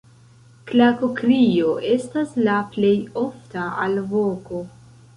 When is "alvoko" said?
3.89-4.69